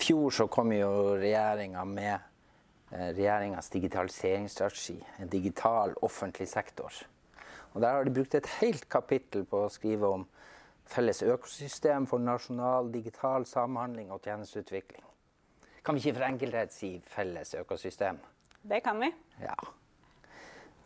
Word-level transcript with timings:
fjor 0.00 0.30
så 0.30 0.46
kom 0.48 0.72
jo 0.74 1.16
regjeringa 1.20 1.84
med 1.88 2.14
uh, 2.92 3.10
regjeringas 3.14 3.70
digitaliseringsstrategi. 3.70 4.96
En 5.22 5.28
digital 5.28 5.94
offentlig 6.02 6.48
sektor. 6.48 6.92
Og 7.72 7.80
Der 7.82 7.90
har 7.90 8.04
de 8.04 8.14
brukt 8.14 8.34
et 8.34 8.46
helt 8.60 8.88
kapittel 8.88 9.44
på 9.50 9.64
å 9.64 9.72
skrive 9.72 10.10
om 10.18 10.26
felles 10.86 11.22
økosystem 11.24 12.06
for 12.06 12.22
nasjonal 12.22 12.92
digital 12.92 13.46
samhandling 13.48 14.12
og 14.12 14.22
tjenesteutvikling. 14.22 15.02
Kan 15.84 15.96
vi 15.96 16.04
ikke 16.04 16.18
for 16.18 16.28
enkelthet 16.28 16.72
si 16.72 16.94
felles 17.02 17.54
økosystem? 17.58 18.20
Det 18.62 18.80
kan 18.84 19.00
vi. 19.00 19.10
Ja. 19.42 19.56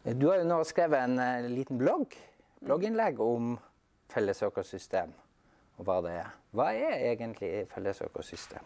Du 0.09 0.29
har 0.31 0.41
jo 0.41 0.49
nå 0.49 0.63
skrevet 0.67 1.05
en 1.05 1.19
uh, 1.21 1.49
liten 1.51 1.79
blogg, 1.79 2.17
blogginnlegg 2.65 3.21
om 3.23 3.57
felles 4.09 4.43
økosystem 4.47 5.13
og 5.79 5.87
hva 5.87 5.99
det 6.05 6.15
er. 6.21 6.31
Hva 6.59 6.69
er 6.75 7.05
egentlig 7.13 7.51
felles 7.73 8.01
økosystem? 8.05 8.65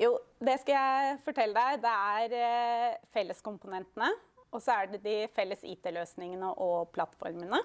Jo, 0.00 0.14
det 0.40 0.58
skal 0.62 0.76
jeg 0.76 1.20
fortelle 1.24 1.56
deg. 1.56 1.80
Det 1.82 1.92
er 1.92 2.34
eh, 2.40 2.98
felleskomponentene. 3.12 4.10
Og 4.50 4.62
så 4.64 4.74
er 4.80 4.90
det 4.92 5.00
de 5.04 5.16
felles 5.34 5.62
IT-løsningene 5.66 6.52
og 6.60 6.90
plattformene. 6.94 7.60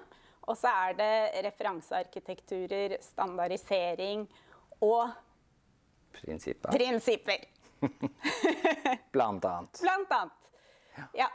Og 0.46 0.54
så 0.58 0.70
er 0.86 0.98
det 0.98 1.44
referansearkitekturer, 1.48 2.96
standardisering 3.02 4.26
og 4.84 5.08
Prinsipper. 6.16 6.70
prinsipper. 6.72 7.42
Blant 9.12 9.44
annet. 9.44 9.80
Blant 9.82 10.14
annet. 10.14 10.52
Ja. 11.18 11.26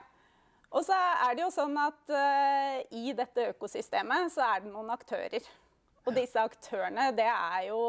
Og 0.72 0.85
så 0.88 0.95
er 0.95 1.35
det 1.35 1.44
jo 1.44 1.50
sånn 1.53 1.75
at 1.83 2.13
uh, 2.16 2.78
i 2.95 3.11
dette 3.17 3.50
økosystemet 3.52 4.31
så 4.33 4.45
er 4.47 4.63
det 4.63 4.72
noen 4.72 4.89
aktører. 4.94 5.44
Og 6.05 6.16
disse 6.16 6.41
aktørene, 6.41 7.11
det 7.17 7.27
er 7.27 7.67
jo 7.69 7.81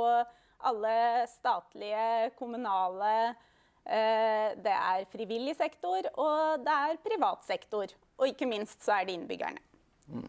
alle 0.69 0.95
statlige, 1.31 2.31
kommunale 2.39 3.15
uh, 3.33 4.51
Det 4.63 4.75
er 4.75 5.09
frivillig 5.11 5.57
sektor, 5.59 6.07
og 6.21 6.63
det 6.63 6.77
er 6.77 7.01
privat 7.03 7.47
sektor. 7.49 7.95
Og 8.19 8.29
ikke 8.29 8.47
minst 8.47 8.85
så 8.85 9.01
er 9.01 9.09
det 9.09 9.17
innbyggerne. 9.17 9.65
Mm. 10.13 10.29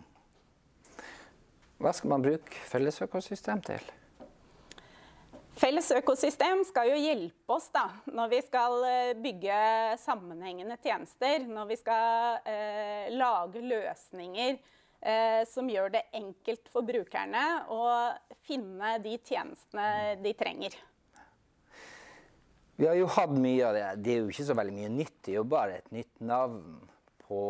Hva 1.83 1.91
skal 1.91 2.13
man 2.13 2.23
bruke 2.23 2.63
fellesøkosystem 2.71 3.61
til? 3.67 3.91
Felles 5.59 5.91
økosystem 5.93 6.63
skal 6.65 6.89
jo 6.89 6.95
hjelpe 6.97 7.53
oss 7.53 7.67
da, 7.73 7.85
når 8.09 8.31
vi 8.31 8.39
skal 8.41 8.77
eh, 8.87 9.11
bygge 9.21 9.57
sammenhengende 10.01 10.79
tjenester. 10.81 11.43
Når 11.45 11.67
vi 11.69 11.77
skal 11.77 12.39
eh, 12.49 13.11
lage 13.13 13.61
løsninger 13.61 14.57
eh, 15.03 15.43
som 15.49 15.69
gjør 15.69 15.93
det 15.93 16.05
enkelt 16.15 16.71
for 16.71 16.87
brukerne 16.87 17.43
å 17.71 17.83
finne 18.47 18.97
de 19.03 19.17
tjenestene 19.19 20.17
de 20.23 20.33
trenger. 20.39 20.75
Vi 22.79 22.87
har 22.89 22.97
jo 22.97 23.09
hatt 23.13 23.33
mye 23.37 23.67
av 23.67 23.75
det. 23.77 23.85
Det 24.03 24.15
er 24.15 24.23
jo 24.23 24.31
ikke 24.33 24.47
så 24.47 24.57
veldig 24.57 24.73
mye 24.79 24.91
nytt. 24.95 25.17
Det 25.21 25.35
er 25.35 25.39
jo 25.39 25.45
bare 25.49 25.77
et 25.77 25.91
nytt 25.93 26.23
navn 26.25 26.63
på 27.27 27.41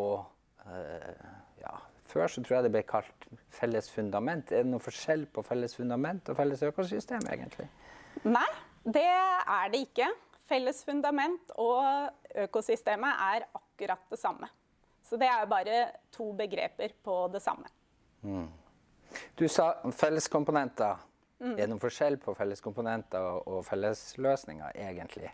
eh, 0.68 1.30
ja, 1.62 1.78
Før 2.10 2.28
så 2.28 2.44
tror 2.44 2.58
jeg 2.58 2.66
det 2.66 2.74
ble 2.74 2.84
kalt 2.86 3.28
felles 3.54 3.88
fundament. 3.90 4.52
Er 4.52 4.66
det 4.66 4.72
noe 4.74 4.84
forskjell 4.84 5.24
på 5.32 5.42
felles 5.46 5.74
fundament 5.78 6.28
og 6.28 6.36
felles 6.38 6.62
økosystem, 6.68 7.24
egentlig? 7.32 7.70
Nei, 8.28 8.50
det 8.84 9.08
er 9.08 9.72
det 9.72 9.86
ikke. 9.86 10.10
Felles 10.44 10.84
fundament 10.84 11.54
og 11.56 12.12
økosystemet 12.44 13.24
er 13.32 13.48
akkurat 13.56 14.04
det 14.12 14.20
samme. 14.20 14.50
Så 15.04 15.18
det 15.20 15.28
er 15.28 15.48
bare 15.48 15.80
to 16.14 16.32
begreper 16.36 16.94
på 17.04 17.16
det 17.32 17.42
samme. 17.44 17.68
Mm. 18.24 18.48
Du 19.36 19.46
sa 19.48 19.74
felleskomponenter. 19.92 21.02
Mm. 21.42 21.52
Er 21.52 21.60
det 21.60 21.70
noen 21.72 21.82
forskjell 21.82 22.16
på 22.22 22.34
felleskomponenter 22.38 23.42
og 23.50 23.64
fellesløsninger, 23.66 24.78
egentlig? 24.80 25.28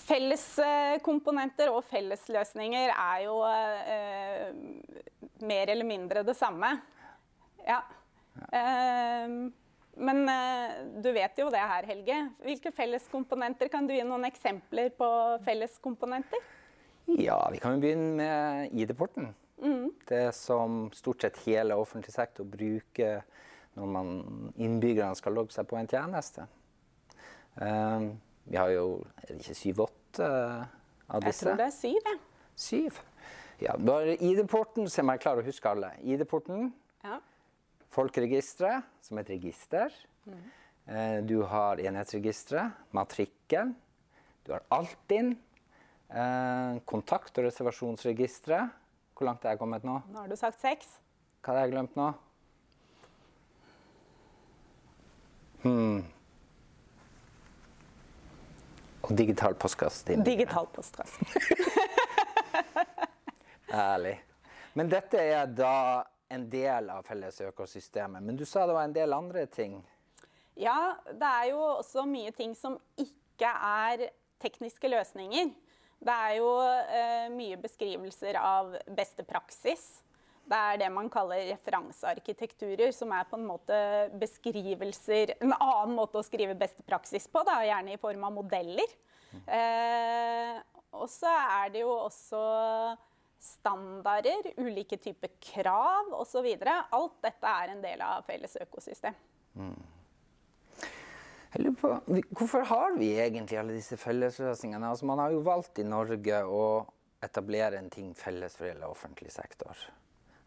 Felleskomponenter 0.00 1.70
og 1.70 1.84
fellesløsninger 1.86 2.90
er 2.90 3.22
jo 3.26 3.36
eh, 3.46 4.48
mer 5.46 5.70
eller 5.70 5.86
mindre 5.86 6.24
det 6.26 6.34
samme. 6.38 6.72
Ja. 7.66 7.82
ja. 8.40 8.46
Eh, 8.58 9.36
men 10.00 10.22
eh, 10.32 10.78
du 11.04 11.10
vet 11.12 11.38
jo 11.38 11.50
det 11.52 11.60
her, 11.60 11.86
Helge. 11.86 12.18
Hvilke 12.46 12.72
felleskomponenter? 12.74 13.68
Kan 13.70 13.86
du 13.86 13.94
gi 13.94 14.02
noen 14.06 14.24
eksempler 14.26 14.90
på 14.96 15.10
felleskomponenter? 15.44 16.48
Ja, 17.18 17.38
vi 17.52 17.58
kan 17.58 17.74
jo 17.74 17.82
begynne 17.82 18.14
med 18.16 18.74
ID-porten. 18.76 19.32
Mm. 19.60 19.90
Det 20.08 20.34
som 20.36 20.86
stort 20.94 21.22
sett 21.22 21.38
hele 21.44 21.76
offentlig 21.76 22.14
sektor 22.14 22.46
bruker 22.48 23.22
når 23.78 23.86
man, 23.86 24.08
innbyggerne 24.58 25.16
skal 25.18 25.36
logge 25.36 25.54
seg 25.54 25.68
på 25.70 25.78
en 25.78 25.88
tjeneste. 25.90 26.46
Um, 27.54 28.12
vi 28.50 28.58
har 28.58 28.70
jo 28.74 28.86
er 29.22 29.32
det 29.32 29.40
ikke 29.42 29.58
syv-åtte 29.58 30.28
av 31.10 31.24
disse? 31.24 31.44
Jeg 31.44 31.50
tror 31.50 31.60
det 31.60 31.66
er 31.66 31.76
syv. 31.76 32.00
Ja. 32.06 32.16
Syv? 32.60 33.00
Ja, 33.60 33.74
bare 33.76 34.16
ID-porten, 34.16 34.88
så 34.88 35.04
jeg 35.04 35.20
klarer 35.22 35.44
å 35.44 35.46
huske 35.46 35.68
alle. 35.70 35.92
ID-porten. 36.00 36.70
Ja. 37.04 37.18
Folkeregisteret, 37.92 38.88
som 39.04 39.20
et 39.20 39.30
register. 39.32 39.92
Mm. 40.24 40.48
Du 41.28 41.42
har 41.46 41.78
enhetsregisteret, 41.82 42.78
matrikkelen. 42.96 43.74
Du 44.46 44.54
har 44.54 44.64
Altinn. 44.72 45.34
Eh, 46.10 46.80
kontakt- 46.84 47.38
og 47.38 47.44
reservasjonsregisteret. 47.44 48.70
Hvor 49.14 49.24
langt 49.24 49.44
er 49.44 49.54
jeg 49.54 49.58
kommet 49.58 49.84
nå? 49.84 50.00
Nå 50.10 50.18
har 50.18 50.28
du 50.28 50.36
sagt 50.36 50.60
seks. 50.60 50.98
Hva 51.44 51.54
har 51.54 51.66
jeg 51.66 51.74
glemt 51.74 51.96
nå? 51.96 52.12
Hmm. 55.62 56.04
Og 59.02 59.16
digital 59.16 59.54
postkasse. 59.54 60.16
Digital 60.24 60.66
postkasse. 60.74 61.20
Ærlig. 63.70 64.16
Men 64.74 64.90
dette 64.90 65.20
er 65.20 65.46
da 65.46 66.02
en 66.30 66.46
del 66.50 66.90
av 66.90 67.06
felles 67.06 67.38
økosystemet. 67.44 68.22
Men 68.22 68.38
du 68.38 68.44
sa 68.46 68.66
det 68.66 68.74
var 68.74 68.88
en 68.88 68.96
del 68.96 69.14
andre 69.14 69.44
ting? 69.46 69.78
Ja, 70.58 70.96
det 71.06 71.26
er 71.26 71.50
jo 71.52 71.60
også 71.78 72.02
mye 72.08 72.32
ting 72.34 72.56
som 72.58 72.78
ikke 72.98 73.46
er 73.46 74.08
tekniske 74.42 74.90
løsninger. 74.90 75.52
Det 76.00 76.14
er 76.14 76.36
jo 76.38 76.52
eh, 76.64 77.26
mye 77.34 77.58
beskrivelser 77.60 78.38
av 78.40 78.72
beste 78.96 79.24
praksis. 79.28 80.00
Det 80.50 80.56
er 80.56 80.80
det 80.80 80.88
man 80.90 81.10
kaller 81.12 81.44
referansearkitekturer, 81.52 82.90
som 82.96 83.12
er 83.14 83.28
på 83.28 83.38
en 83.38 83.46
måte 83.46 83.76
beskrivelser 84.18 85.36
En 85.36 85.52
annen 85.52 85.94
måte 85.94 86.18
å 86.18 86.26
skrive 86.26 86.56
beste 86.58 86.82
praksis 86.86 87.28
på, 87.30 87.44
da, 87.46 87.60
gjerne 87.68 87.94
i 87.94 88.00
form 88.00 88.24
av 88.26 88.34
modeller. 88.40 88.96
Eh, 89.44 90.56
og 90.96 91.06
så 91.12 91.30
er 91.30 91.70
det 91.74 91.84
jo 91.84 91.92
også 91.92 92.40
standarder, 93.40 94.50
ulike 94.60 94.98
typer 95.00 95.36
krav 95.52 96.10
osv. 96.18 96.48
Alt 96.64 97.20
dette 97.24 97.54
er 97.62 97.72
en 97.76 97.84
del 97.84 98.02
av 98.04 98.26
felles 98.26 98.56
økosystem. 98.60 99.16
Mm. 99.54 99.76
På, 101.50 101.96
hvorfor 102.30 102.62
har 102.68 102.94
vi 102.98 103.10
egentlig 103.18 103.58
alle 103.58 103.74
disse 103.74 103.96
fellesløsningene? 103.98 104.92
Altså, 104.92 105.06
man 105.10 105.18
har 105.18 105.32
jo 105.34 105.42
valgt 105.42 105.80
i 105.82 105.86
Norge 105.86 106.42
å 106.46 106.62
etablere 107.24 107.80
en 107.80 107.90
ting 107.90 108.12
felles 108.14 108.54
for 108.56 108.70
hele 108.70 108.86
offentlig 108.86 109.32
sektor. 109.34 109.74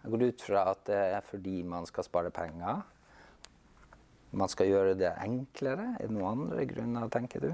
Jeg 0.03 0.12
går 0.14 0.24
ut 0.30 0.46
fra 0.47 0.64
at 0.72 0.86
det 0.88 1.02
er 1.18 1.28
fordi 1.28 1.58
man 1.68 1.86
skal 1.88 2.08
spare 2.08 2.31
penger. 2.34 2.81
Man 4.31 4.50
skal 4.52 4.72
gjøre 4.72 4.96
det 5.00 5.11
enklere. 5.22 5.94
Er 6.00 6.08
det 6.08 6.16
noen 6.16 6.47
andre 6.47 6.66
grunner, 6.72 7.11
tenker 7.11 7.44
du? 7.44 7.52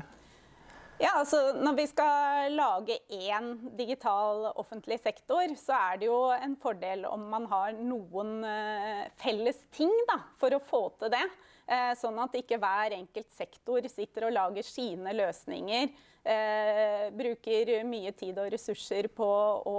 Ja, 0.99 1.13
altså 1.15 1.53
Når 1.55 1.77
vi 1.77 1.85
skal 1.87 2.55
lage 2.59 2.97
én 3.07 3.53
digital 3.77 4.49
offentlig 4.59 4.97
sektor, 4.99 5.53
så 5.55 5.77
er 5.77 5.99
det 6.01 6.09
jo 6.09 6.17
en 6.35 6.57
fordel 6.59 7.05
om 7.07 7.21
man 7.31 7.45
har 7.47 7.77
noen 7.77 8.41
uh, 8.43 9.05
felles 9.21 9.61
ting 9.71 9.93
da, 10.09 10.17
for 10.41 10.51
å 10.51 10.59
få 10.59 10.81
til 10.99 11.13
det. 11.13 11.23
Uh, 11.69 11.93
sånn 11.95 12.19
at 12.19 12.35
ikke 12.35 12.59
hver 12.59 12.97
enkelt 12.97 13.31
sektor 13.31 13.87
sitter 13.87 14.27
og 14.27 14.35
lager 14.35 14.67
sine 14.67 15.13
løsninger. 15.15 15.87
Uh, 16.19 17.07
bruker 17.15 17.71
mye 17.87 18.11
tid 18.19 18.43
og 18.43 18.51
ressurser 18.51 19.07
på 19.15 19.29
å 19.71 19.77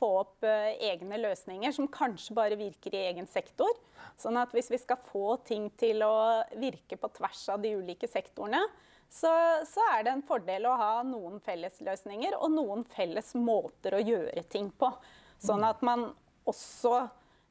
få 0.00 0.10
opp 0.22 0.48
egne 0.48 1.20
løsninger 1.20 1.76
som 1.76 1.90
kanskje 1.92 2.38
bare 2.40 2.56
virker 2.56 2.96
i 2.96 3.04
egen 3.10 3.28
sektor. 3.28 3.76
Sånn 4.16 4.40
at 4.40 4.56
hvis 4.56 4.72
vi 4.72 4.80
skal 4.80 5.04
få 5.12 5.36
ting 5.44 5.68
til 5.76 6.00
å 6.08 6.16
virke 6.56 6.96
på 6.96 7.12
tvers 7.20 7.44
av 7.52 7.60
de 7.60 7.76
ulike 7.76 8.08
sektorene, 8.08 8.64
så, 9.14 9.30
så, 9.66 9.82
er 9.94 10.02
det 10.02 10.10
en 10.10 10.24
fordel 10.26 10.66
å 10.66 10.74
ha 10.78 10.94
noen 11.06 11.38
fellesløsninger 11.44 12.34
og 12.34 12.50
noen 12.50 12.80
felles 12.96 13.30
måter 13.38 13.94
å 13.94 14.02
gjøre 14.02 14.42
ting 14.50 14.72
på. 14.74 14.90
Sånn 15.38 15.62
at 15.66 15.84
man 15.86 16.08
også 16.50 17.04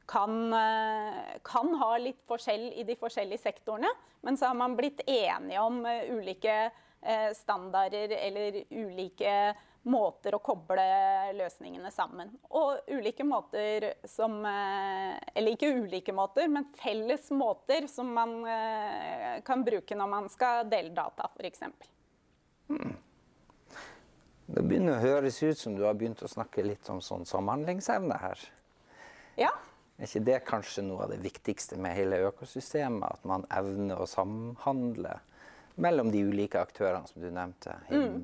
kan, 0.09 0.53
eh, 0.53 1.37
kan, 1.47 1.71
ha 1.79 1.91
litt 2.03 2.19
forskjell 2.27 2.65
i 2.75 2.83
de 2.83 2.97
forskjellige 2.99 3.45
sektorene, 3.45 3.91
men 4.27 4.37
så 4.37 4.51
har 4.51 4.57
man 4.59 4.75
blitt 4.75 5.05
enige 5.07 5.63
om 5.63 5.79
eh, 5.87 6.11
ulike 6.11 6.57
eh, 6.67 7.29
standarder 7.37 8.11
eller 8.17 8.59
ulike 8.69 9.53
måter 9.83 10.35
å 10.35 10.41
koble 10.43 10.83
løsningene 11.35 11.91
sammen. 11.91 12.31
Og 12.55 12.87
ulike 12.87 13.25
måter 13.27 13.89
som 14.07 14.39
Eller 14.45 15.53
ikke 15.53 15.73
ulike 15.75 16.13
måter, 16.15 16.47
men 16.47 16.69
felles 16.79 17.29
måter 17.35 17.87
som 17.91 18.13
man 18.15 18.37
kan 19.43 19.63
bruke 19.63 19.95
når 19.95 20.11
man 20.13 20.29
skal 20.31 20.69
dele 20.71 20.93
data, 20.95 21.27
f.eks. 21.35 21.65
Hmm. 22.71 22.95
Det 24.45 24.61
begynner 24.61 24.97
å 24.97 25.03
høres 25.03 25.39
ut 25.43 25.57
som 25.57 25.75
du 25.75 25.85
har 25.87 25.95
begynt 25.97 26.23
å 26.23 26.31
snakke 26.31 26.65
litt 26.65 26.89
om 26.91 26.99
sånn 27.01 27.23
samhandlingsevne 27.27 28.17
her. 28.21 28.41
Ja. 29.39 29.51
Er 29.97 30.09
ikke 30.09 30.25
det 30.27 30.39
kanskje 30.47 30.83
noe 30.85 31.05
av 31.05 31.13
det 31.13 31.21
viktigste 31.23 31.77
med 31.81 31.95
hele 31.95 32.19
økosystemet? 32.27 33.19
At 33.19 33.27
man 33.29 33.45
evner 33.53 34.03
å 34.03 34.09
samhandle 34.09 35.15
mellom 35.75 36.11
de 36.13 36.25
ulike 36.27 36.59
aktørene 36.61 37.07
som 37.09 37.23
du 37.23 37.29
nevnte. 37.31 37.77
Mm. 37.89 38.19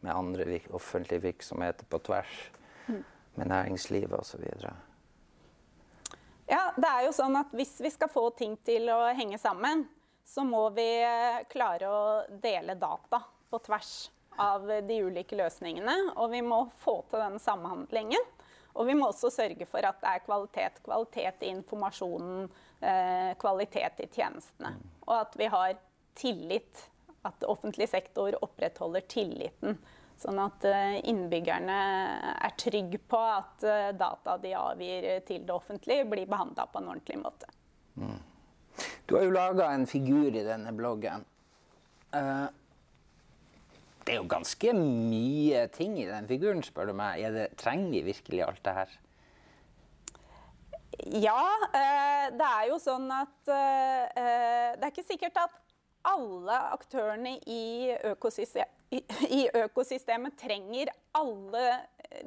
Med 0.00 0.14
andre 0.14 0.44
virk 0.46 0.68
offentlige 0.74 1.24
virksomheter 1.26 1.88
på 1.90 1.98
tvers. 1.98 2.36
Mm. 2.86 3.02
Med 3.34 3.50
næringslivet 3.50 4.18
osv. 4.18 4.44
Ja, 6.48 6.62
det 6.76 6.88
er 6.88 7.06
jo 7.06 7.14
sånn 7.16 7.36
at 7.36 7.50
hvis 7.56 7.74
vi 7.84 7.90
skal 7.92 8.10
få 8.12 8.28
ting 8.38 8.56
til 8.64 8.88
å 8.92 9.00
henge 9.16 9.38
sammen, 9.40 9.84
så 10.24 10.44
må 10.44 10.68
vi 10.76 10.86
eh, 11.02 11.42
klare 11.48 11.88
å 11.88 12.00
dele 12.42 12.76
data 12.78 13.20
på 13.50 13.60
tvers 13.64 13.92
av 14.38 14.66
de 14.86 14.98
ulike 15.02 15.36
løsningene. 15.36 15.96
Og 16.16 16.30
vi 16.32 16.42
må 16.44 16.62
få 16.82 17.00
til 17.10 17.22
den 17.24 17.38
samhandlingen. 17.42 18.26
Og 18.78 18.86
vi 18.86 18.94
må 18.94 19.08
også 19.10 19.30
sørge 19.34 19.66
for 19.66 19.84
at 19.88 19.98
det 20.02 20.12
er 20.12 20.24
kvalitet. 20.26 20.82
Kvalitet 20.86 21.42
i 21.42 21.50
informasjonen, 21.50 22.46
eh, 22.80 23.32
kvalitet 23.40 24.04
i 24.04 24.08
tjenestene. 24.12 24.76
Og 25.08 25.14
at 25.16 25.34
vi 25.40 25.48
har 25.50 25.74
tillit. 26.14 26.84
At 27.26 27.44
offentlig 27.44 27.88
sektor 27.90 28.36
opprettholder 28.44 29.06
tilliten. 29.10 29.78
Sånn 30.18 30.38
at 30.42 30.64
eh, 30.66 30.98
innbyggerne 31.10 31.78
er 32.34 32.54
trygge 32.58 32.98
på 33.10 33.18
at 33.18 33.66
eh, 33.66 33.90
data 33.98 34.36
de 34.42 34.54
avgir 34.58 35.08
til 35.26 35.44
det 35.46 35.54
offentlige, 35.54 36.06
blir 36.10 36.30
behandla 36.30 36.66
på 36.70 36.82
en 36.82 36.90
ordentlig 36.94 37.18
måte. 37.22 37.50
Mm. 37.98 38.18
Du 39.06 39.16
har 39.16 39.26
jo 39.26 39.34
laga 39.34 39.72
en 39.74 39.86
figur 39.90 40.30
i 40.30 40.46
denne 40.46 40.72
bloggen. 40.74 41.24
Uh, 42.14 42.46
det 44.08 44.14
er 44.14 44.22
jo 44.22 44.28
ganske 44.30 44.72
mye 44.72 45.66
ting 45.74 45.98
i 46.00 46.06
den 46.08 46.24
figuren, 46.30 46.62
spør 46.64 46.88
du 46.88 46.94
meg. 46.96 47.20
Det, 47.34 47.50
trenger 47.60 47.90
vi 47.92 48.06
virkelig 48.06 48.40
alt 48.46 48.62
det 48.64 48.72
her? 48.78 48.94
Ja, 51.20 51.42
eh, 51.76 52.30
det 52.32 52.46
er 52.48 52.62
jo 52.70 52.78
sånn 52.82 53.04
at 53.12 53.50
eh, 53.52 54.72
Det 54.74 54.80
er 54.80 54.88
ikke 54.88 55.04
sikkert 55.06 55.36
at 55.44 55.58
alle 56.06 56.58
aktørene 56.74 57.36
i, 57.46 57.94
økosystem, 58.10 58.70
i 58.90 59.44
økosystemet 59.64 60.38
trenger 60.40 60.92
alle 61.18 61.64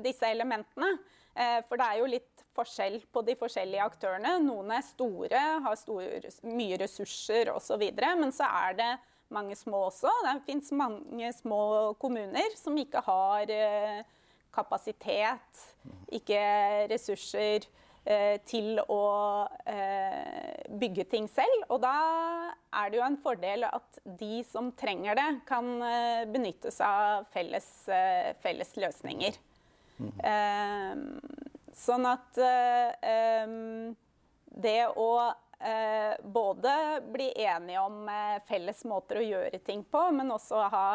disse 0.03 0.27
elementene. 0.29 0.91
Eh, 1.35 1.59
for 1.67 1.79
det 1.79 1.87
er 1.87 2.01
jo 2.01 2.09
litt 2.11 2.45
forskjell 2.55 2.99
på 3.13 3.23
de 3.25 3.37
forskjellige 3.39 3.85
aktørene. 3.85 4.35
Noen 4.43 4.73
er 4.75 4.83
store, 4.85 5.41
har 5.65 5.79
store, 5.79 6.33
mye 6.51 6.79
ressurser 6.81 7.53
osv. 7.53 7.85
Men 8.03 8.33
så 8.35 8.49
er 8.67 8.77
det 8.79 8.91
mange 9.31 9.55
små 9.55 9.85
også. 9.87 10.11
Det 10.25 10.37
fins 10.49 10.71
mange 10.75 11.31
små 11.37 11.61
kommuner 12.01 12.57
som 12.59 12.77
ikke 12.77 13.03
har 13.07 13.53
eh, 13.55 14.01
kapasitet, 14.51 15.63
ikke 16.11 16.41
ressurser 16.91 17.69
til 18.49 18.79
å 18.89 19.03
eh, 19.69 20.63
bygge 20.81 21.03
ting 21.11 21.27
selv. 21.29 21.67
Og 21.69 21.83
da 21.83 21.93
er 22.81 22.89
det 22.89 22.97
jo 22.97 23.05
en 23.05 23.19
fordel 23.21 23.67
at 23.67 23.99
de 24.17 24.39
som 24.47 24.71
trenger 24.73 25.19
det, 25.19 25.27
kan 25.45 25.69
benytte 26.33 26.73
seg 26.73 26.87
av 26.87 27.27
felles, 27.35 27.69
felles 28.41 28.73
løsninger. 28.81 29.37
Mm. 30.01 31.19
Sånn 31.77 32.09
at 32.09 32.41
det 34.51 34.79
å 34.97 35.11
eh, 35.63 36.15
både 36.23 37.01
bli 37.11 37.31
enige 37.35 37.79
om 37.79 38.09
eh, 38.09 38.41
felles 38.47 38.83
måter 38.85 39.21
å 39.21 39.25
gjøre 39.25 39.61
ting 39.65 39.83
på, 39.83 40.03
men 40.15 40.33
også 40.33 40.65
ha 40.73 40.87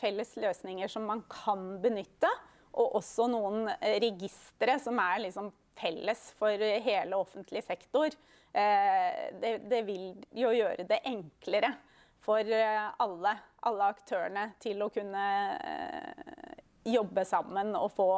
felles 0.00 0.34
løsninger 0.40 0.90
som 0.90 1.06
man 1.08 1.24
kan 1.30 1.76
benytte. 1.82 2.30
Og 2.74 2.98
også 3.00 3.28
noen 3.30 3.68
eh, 3.78 4.00
registre 4.02 4.78
som 4.82 4.98
er 5.02 5.26
liksom 5.26 5.52
felles 5.74 6.32
for 6.38 6.58
hele 6.58 7.16
offentlig 7.16 7.64
sektor. 7.64 8.06
Eh, 8.52 9.34
det, 9.40 9.58
det, 9.70 9.82
vil 9.82 10.12
jo 10.30 10.52
gjøre 10.54 10.86
det 10.88 11.00
enklere 11.10 11.72
for 12.24 12.38
eh, 12.38 12.88
alle, 13.02 13.32
alle 13.66 13.90
aktørene 13.96 14.48
til 14.62 14.82
å 14.84 14.90
kunne 14.94 15.28
eh, 15.58 16.58
jobbe 16.94 17.24
sammen 17.28 17.74
og 17.78 17.92
få 17.96 18.10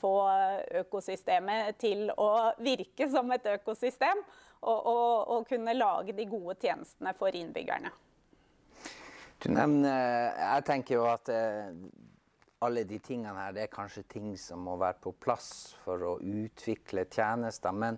få 0.00 0.14
økosystemet 0.80 1.76
til 1.76 2.06
å 2.16 2.54
virke 2.64 3.04
som 3.12 3.28
et 3.34 3.44
økosystem 3.52 4.22
og, 4.64 4.78
og, 4.78 5.10
og 5.34 5.42
kunne 5.50 5.74
lage 5.76 6.14
de 6.16 6.24
gode 6.24 6.54
tjenestene 6.62 7.12
for 7.18 7.36
innbyggerne. 7.36 7.90
Du 9.44 9.50
nevner, 9.52 10.32
Jeg 10.40 10.64
tenker 10.70 10.96
jo 10.96 11.04
at 11.04 11.28
alle 12.60 12.84
de 12.84 12.98
tingene 13.00 13.32
her, 13.40 13.54
det 13.56 13.62
er 13.64 13.72
kanskje 13.72 14.04
ting 14.10 14.32
som 14.38 14.60
må 14.66 14.76
være 14.80 15.00
på 15.06 15.14
plass 15.16 15.74
for 15.84 16.02
å 16.04 16.16
utvikle 16.20 17.06
tjenester. 17.08 17.72
Men 17.72 17.96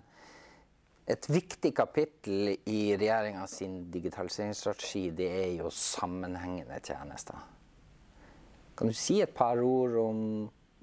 et 1.03 1.27
viktig 1.27 1.73
kapittel 1.75 2.53
i 2.55 2.95
regjeringa 2.95 3.43
sin 3.51 3.81
digitaliseringsstrategi, 3.91 5.09
det 5.17 5.27
er 5.41 5.49
jo 5.57 5.71
sammenhengende 5.73 6.79
tjenester. 6.79 7.41
Kan 8.73 8.89
du 8.89 8.95
si 8.95 9.19
et 9.21 9.35
par 9.35 9.59
ord 9.59 9.99
om 9.99 10.21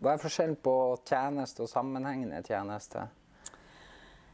hva 0.01 0.15
er 0.15 0.21
forskjellen 0.21 0.61
på 0.61 0.75
tjeneste 1.09 1.65
og 1.65 1.73
sammenhengende 1.73 2.43
tjeneste? 2.45 3.07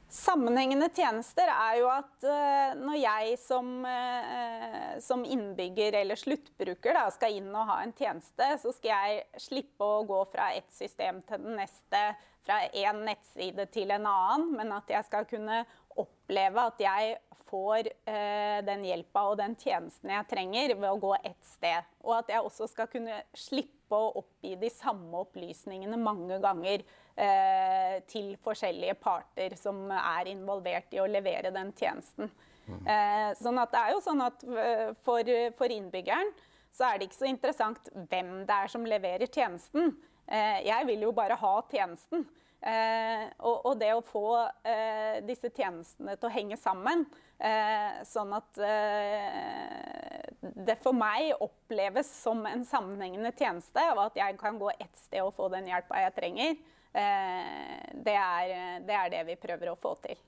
Sammenhengende 0.06 0.87
tjenester 0.94 1.50
er 1.50 1.79
jo 1.81 1.88
at 1.91 2.26
uh, 2.29 2.76
når 2.79 2.99
jeg 3.00 3.38
som, 3.43 3.70
uh, 3.82 4.93
som, 5.03 5.25
innbygger 5.26 5.99
eller 5.99 6.20
sluttbruker 6.20 6.94
da, 6.94 7.08
skal 7.11 7.35
inn 7.41 7.49
og 7.50 7.67
ha 7.73 7.81
en 7.82 7.94
tjeneste, 7.97 8.53
så 8.62 8.70
skal 8.76 8.93
jeg 8.93 9.43
slippe 9.49 9.82
å 9.82 10.05
gå 10.06 10.20
fra 10.31 10.53
et 10.55 10.69
system 10.70 11.19
til 11.26 11.43
den 11.43 11.58
neste, 11.58 12.05
fra 12.47 12.61
én 12.70 13.03
nettside 13.08 13.67
til 13.75 13.91
en 13.91 14.06
annen, 14.06 14.53
men 14.61 14.70
at 14.76 14.94
jeg 14.94 15.08
skal 15.08 15.26
kunne 15.26 15.64
oppleve 16.03 16.67
at 16.71 16.83
jeg 16.83 17.17
får 17.47 17.89
eh, 18.11 18.59
den 18.67 18.85
hjelpa 18.87 19.23
og 19.31 19.39
den 19.41 19.55
tjenesten 19.59 20.11
jeg 20.11 20.29
trenger 20.31 20.75
ved 20.75 20.88
å 20.91 21.00
gå 21.03 21.12
ett 21.21 21.43
sted. 21.47 21.87
Og 22.05 22.17
at 22.19 22.33
jeg 22.33 22.43
også 22.43 22.69
skal 22.71 22.91
kunne 22.91 23.21
slippe 23.37 23.95
å 23.95 24.17
oppgi 24.19 24.57
de 24.59 24.71
samme 24.73 25.23
opplysningene 25.23 25.99
mange 26.00 26.41
ganger 26.43 26.83
eh, 26.83 28.00
til 28.11 28.35
forskjellige 28.43 28.97
parter 28.99 29.55
som 29.61 29.87
er 29.95 30.33
involvert 30.33 30.95
i 30.97 31.03
å 31.03 31.07
levere 31.11 31.55
den 31.55 31.71
tjenesten. 31.76 32.33
Mm. 32.67 32.81
Eh, 32.83 33.31
sånn 33.38 33.62
at 33.62 33.71
det 33.71 33.83
er 33.85 33.95
jo 33.95 34.03
sånn 34.03 34.25
at 34.26 34.43
eh, 34.43 34.88
for, 35.07 35.31
for, 35.59 35.71
innbyggeren 35.71 36.33
så 36.75 36.88
er 36.88 36.99
det 36.99 37.09
ikke 37.09 37.21
så 37.21 37.31
interessant 37.31 37.93
hvem 37.95 38.41
det 38.49 38.57
er 38.57 38.73
som 38.73 38.88
leverer 38.88 39.31
tjenesten. 39.31 39.95
Eh, 40.26 40.67
jeg 40.67 40.88
vil 40.91 41.07
jo 41.07 41.15
bare 41.15 41.38
ha 41.38 41.55
tjenesten. 41.71 42.26
Eh, 42.66 43.26
og, 43.46 43.61
og, 43.61 43.75
det 43.78 43.92
å 43.94 44.02
få 44.02 44.26
eh, 44.66 45.20
disse 45.23 45.52
tjenestene 45.54 46.16
til 46.18 46.26
å 46.26 46.35
henge 46.35 46.56
sammen, 46.58 47.04
eh, 47.38 48.00
sånn 48.08 48.32
at 48.35 48.58
eh, 48.58 50.25
det 50.66 50.75
for 50.82 50.96
meg 50.96 51.37
oppleves 51.44 52.11
som 52.25 52.42
en 52.50 52.64
sammenhengende 52.66 53.30
tjeneste, 53.38 53.85
og 53.94 54.08
at 54.08 54.18
jeg 54.18 54.38
kan 54.40 54.58
gå 54.58 54.73
ett 54.75 54.99
sted 54.99 55.23
og 55.23 55.37
få 55.37 55.46
den 55.52 55.68
hjelpa 55.70 56.00
jeg 56.08 56.16
trenger, 56.16 56.56
eh, 56.90 57.85
det 57.94 58.16
er, 58.18 58.56
det, 58.82 58.96
er, 58.99 59.12
det 59.14 59.23
vi 59.30 59.38
prøver 59.46 59.70
å 59.70 59.78
få 59.78 59.94
til. 60.08 60.18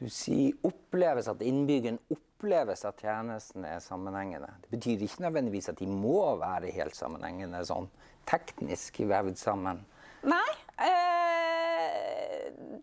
Du 0.00 0.08
sier 0.10 0.58
oppleves 0.66 1.28
at 1.30 1.44
innbyggeren 1.44 2.00
oppleves 2.10 2.82
at 2.88 2.98
tjenestene 3.04 3.76
er 3.76 3.84
sammenhengende. 3.84 4.50
Det 4.64 4.74
betyr 4.74 5.06
ikke 5.06 5.28
nødvendigvis 5.28 5.70
at 5.70 5.78
de 5.78 5.86
må 5.86 6.18
være 6.40 6.74
helt 6.74 6.98
sammenhengende 6.98 7.62
sånn 7.68 7.86
teknisk 8.26 9.04
vevd 9.06 9.38
sammen. 9.38 9.84
Nei. 10.26 10.48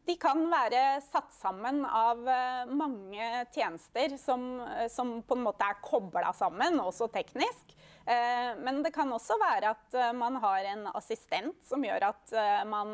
De 0.08 0.16
kan 0.16 0.40
være 0.48 1.02
satt 1.04 1.34
sammen 1.36 1.82
av 1.84 2.22
eh, 2.32 2.70
mange 2.72 3.26
tjenester 3.52 4.14
som, 4.22 4.46
eh, 4.64 4.86
som 4.92 5.18
på 5.28 5.36
en 5.36 5.44
måte 5.44 5.68
er 5.68 5.82
kobla 5.84 6.32
sammen, 6.36 6.80
også 6.80 7.10
teknisk. 7.12 7.74
Eh, 8.08 8.54
men 8.64 8.80
det 8.86 8.94
kan 8.96 9.12
også 9.12 9.36
være 9.42 9.74
at 9.76 9.98
man 10.16 10.40
har 10.40 10.70
en 10.70 10.86
assistent 10.96 11.60
som 11.68 11.84
gjør 11.84 12.06
at 12.08 12.36
man 12.70 12.94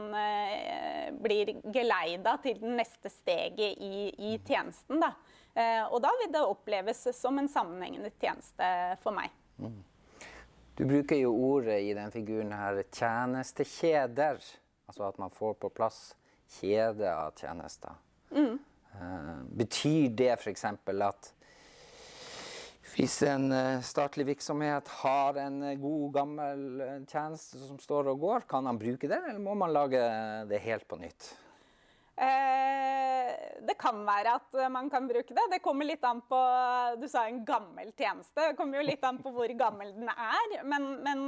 blir 1.22 1.52
geleida 1.74 2.34
til 2.42 2.58
det 2.64 2.74
neste 2.80 3.12
steget 3.14 3.78
i, 3.78 4.10
i 4.18 4.34
tjenesten. 4.48 5.04
Da. 5.04 5.12
Og 5.94 6.00
da 6.02 6.10
vil 6.18 6.32
det 6.34 6.42
oppleves 6.42 7.04
som 7.14 7.38
en 7.38 7.50
sammenhengende 7.52 8.10
tjeneste 8.18 8.70
for 9.04 9.14
meg. 9.14 9.34
Mm. 9.62 9.84
Du 10.74 10.86
bruker 10.90 11.20
jo 11.20 11.36
ordet 11.52 11.78
i 11.86 11.94
den 11.94 12.14
figuren 12.14 12.54
her 12.58 12.82
tjenestekjeder. 12.90 14.42
Altså 14.90 15.06
at 15.12 15.22
man 15.22 15.34
får 15.34 15.60
på 15.62 15.70
plass 15.78 16.16
kjede 16.60 17.10
av 17.14 17.34
tjenester. 17.40 17.98
Mm. 18.34 18.58
Uh, 18.94 19.40
betyr 19.58 20.12
det 20.14 20.34
f.eks. 20.38 20.66
at 20.66 21.34
Hvis 22.94 23.16
en 23.26 23.48
eh, 23.50 23.82
statlig 23.82 24.28
virksomhet 24.28 24.90
har 25.02 25.38
en 25.42 25.62
eh, 25.66 25.80
god, 25.82 26.12
gammel 26.14 26.82
eh, 26.84 27.00
tjeneste 27.10 27.62
som 27.64 27.80
står 27.82 28.12
og 28.12 28.20
går, 28.22 28.46
kan 28.50 28.68
han 28.70 28.78
bruke 28.78 29.10
den, 29.10 29.24
eller 29.32 29.42
må 29.42 29.56
man 29.58 29.74
lage 29.74 30.02
det 30.50 30.60
helt 30.62 30.86
på 30.88 31.00
nytt? 31.02 31.32
Eh, 32.14 33.32
det 33.66 33.74
kan 33.82 34.04
være 34.06 34.36
at 34.38 34.60
man 34.70 34.92
kan 34.94 35.08
bruke 35.10 35.34
det. 35.34 35.48
Det 35.56 35.62
kommer 35.66 35.88
litt 35.90 36.04
an 36.06 36.22
på 36.30 36.40
Du 37.02 37.08
sa 37.10 37.24
en 37.26 37.42
gammel 37.48 37.90
tjeneste. 37.98 38.52
Det 38.52 38.58
kommer 38.60 38.78
jo 38.78 38.86
litt 38.86 39.08
an 39.08 39.18
på 39.24 39.34
hvor 39.34 39.56
gammel 39.58 39.90
den 39.96 40.12
er. 40.14 40.58
Men, 40.68 40.90
men, 41.02 41.24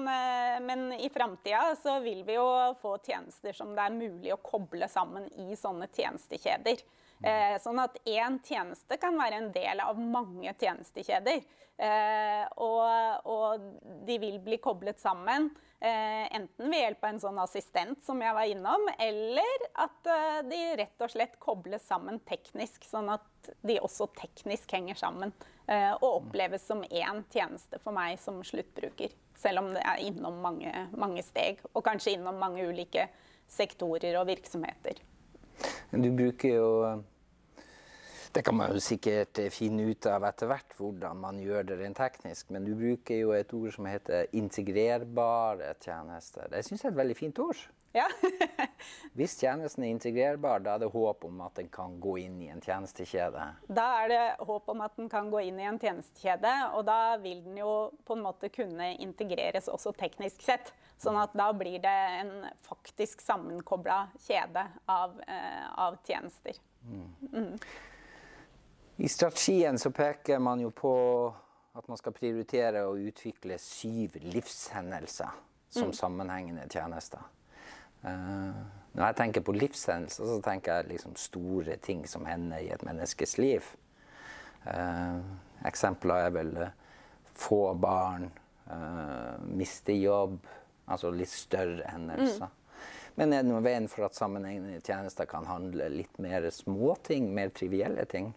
men 0.75 0.93
i 0.99 1.09
framtida 1.09 1.75
så 1.83 1.99
vil 1.99 2.23
vi 2.23 2.35
jo 2.35 2.45
få 2.81 2.97
tjenester 2.97 3.53
som 3.53 3.75
det 3.75 3.85
er 3.85 3.95
mulig 3.95 4.33
å 4.33 4.41
koble 4.43 4.87
sammen 4.91 5.27
i 5.39 5.55
sånne 5.55 5.87
tjenestekjeder. 5.95 6.81
Eh, 7.23 7.55
sånn 7.63 7.79
at 7.79 7.95
én 8.03 8.39
tjeneste 8.43 8.97
kan 8.99 9.15
være 9.15 9.39
en 9.39 9.51
del 9.55 9.79
av 9.79 9.99
mange 9.99 10.51
tjenestekjeder. 10.59 11.45
Eh, 11.77 12.43
og, 12.63 13.27
og, 13.27 13.63
de 14.07 14.17
vil 14.19 14.39
bli 14.43 14.59
koblet 14.63 14.99
sammen. 14.99 15.49
Eh, 15.79 16.35
enten 16.35 16.69
ved 16.71 16.79
hjelp 16.79 17.03
av 17.03 17.09
en 17.09 17.19
sånn 17.19 17.39
assistent 17.43 17.99
som 18.05 18.21
jeg 18.23 18.33
var 18.33 18.47
innom, 18.47 18.85
eller 19.01 19.65
at 19.83 20.07
eh, 20.07 20.37
de 20.47 20.59
rett 20.79 21.03
og 21.03 21.11
slett 21.11 21.35
kobles 21.43 21.83
sammen 21.89 22.21
teknisk, 22.25 22.87
sånn 22.87 23.11
at 23.11 23.49
de 23.67 23.75
også 23.83 24.07
teknisk 24.15 24.71
henger 24.71 24.97
sammen. 24.97 25.33
Eh, 25.67 25.91
og 25.97 26.21
oppleves 26.21 26.63
som 26.65 26.83
én 26.85 27.21
tjeneste 27.33 27.81
for 27.83 27.95
meg 27.95 28.15
som 28.23 28.39
sluttbruker. 28.45 29.13
Selv 29.35 29.65
om 29.65 29.73
det 29.75 29.83
er 29.83 30.05
innom 30.07 30.39
mange, 30.41 30.71
mange 30.95 31.25
steg, 31.27 31.59
og 31.73 31.83
kanskje 31.85 32.15
innom 32.15 32.39
mange 32.39 32.63
ulike 32.65 33.09
sektorer 33.51 34.15
og 34.21 34.29
virksomheter. 34.31 35.03
Du 35.91 36.07
bruker 36.15 36.55
jo 36.55 36.69
Det 38.35 38.41
kan 38.43 38.57
man 38.57 38.73
jo 38.75 38.81
sikkert 38.83 39.39
finne 39.55 39.85
ut 39.87 40.05
av 40.11 40.25
etter 40.27 40.49
hvert 40.51 40.73
hvordan 40.75 41.21
man 41.23 41.37
gjør 41.39 41.69
det 41.69 41.77
rent 41.79 41.95
teknisk, 41.95 42.49
men 42.51 42.65
du 42.67 42.73
bruker 42.75 43.21
jo 43.21 43.31
et 43.31 43.53
ord 43.55 43.71
som 43.71 43.87
heter 43.87 44.27
integrerbare 44.35 45.69
tjenester. 45.79 46.49
Det 46.51 46.65
syns 46.67 46.83
jeg 46.83 46.89
er 46.89 46.97
et 46.97 46.99
veldig 46.99 47.15
fint 47.15 47.39
ord. 47.39 47.61
Ja. 47.95 48.09
Hvis 49.15 49.37
tjenesten 49.39 49.85
er 49.87 49.93
integrerbar, 49.93 50.59
da 50.65 50.73
er 50.75 50.83
det 50.83 50.91
håp 50.91 51.23
om 51.29 51.39
at 51.45 51.55
den 51.61 51.71
kan 51.71 51.95
gå 52.03 52.17
inn 52.25 52.35
i 52.43 52.51
en 52.51 52.59
tjenestekjede? 52.59 53.47
Da 53.71 53.87
er 54.01 54.11
det 54.11 54.21
håp 54.51 54.67
om 54.75 54.83
at 54.83 54.99
den 54.99 55.07
kan 55.15 55.31
gå 55.31 55.45
inn 55.47 55.63
i 55.63 55.69
en 55.71 55.79
tjenestekjede, 55.79 56.53
og 56.75 56.83
da 56.91 56.99
vil 57.23 57.39
den 57.47 57.63
jo 57.63 57.71
på 58.03 58.19
en 58.19 58.27
måte 58.27 58.51
kunne 58.51 58.91
integreres 58.99 59.71
også 59.71 59.95
teknisk 59.95 60.43
sett. 60.43 60.75
Sånn 60.99 61.15
at 61.23 61.31
da 61.39 61.47
blir 61.55 61.79
det 61.87 61.97
en 62.19 62.35
faktisk 62.67 63.23
sammenkobla 63.23 64.09
kjede 64.27 64.67
av, 64.91 65.15
eh, 65.23 65.65
av 65.87 66.01
tjenester. 66.03 66.59
Mm. 66.83 67.11
Mm. 67.31 67.53
I 68.97 69.09
strategien 69.09 69.79
så 69.79 69.91
peker 69.91 70.39
man 70.39 70.61
jo 70.63 70.69
på 70.71 70.93
at 71.75 71.87
man 71.91 71.99
skal 71.99 72.15
prioritere 72.15 72.85
å 72.87 72.95
utvikle 72.95 73.57
syv 73.59 74.15
livshendelser 74.23 75.33
som 75.69 75.89
mm. 75.91 75.95
sammenhengende 75.97 76.67
tjenester. 76.71 77.25
Uh, 78.05 78.55
når 78.95 79.09
jeg 79.09 79.17
tenker 79.19 79.43
på 79.43 79.55
livshendelser, 79.57 80.29
så 80.29 80.37
tenker 80.45 80.79
jeg 80.79 80.93
liksom 80.93 81.17
store 81.19 81.75
ting 81.83 82.05
som 82.07 82.23
hender 82.29 82.63
i 82.63 82.71
et 82.71 82.85
menneskes 82.87 83.35
liv. 83.41 83.67
Uh, 84.63 85.19
eksempler 85.67 86.29
er 86.29 86.35
vel 86.37 86.53
uh, 86.63 86.71
få 87.35 87.67
barn, 87.75 88.31
miste 89.53 89.93
jobb, 89.93 90.39
altså 90.89 91.11
litt 91.13 91.29
større 91.29 91.83
hendelser. 91.85 92.47
Mm. 92.49 93.11
Men 93.19 93.33
er 93.35 93.43
det 93.43 93.51
noen 93.51 93.65
veien 93.67 93.85
for 93.91 94.07
at 94.07 94.17
sammenhengende 94.17 94.79
tjenester 94.81 95.27
kan 95.29 95.45
handle 95.45 95.85
litt 95.93 96.17
mer 96.17 96.47
småting, 96.49 97.27
mer 97.35 97.51
trivielle 97.53 98.07
ting? 98.09 98.31